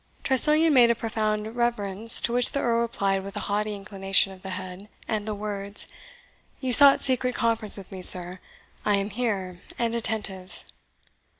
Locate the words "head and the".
4.57-5.35